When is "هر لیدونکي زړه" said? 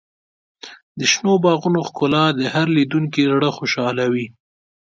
2.53-3.49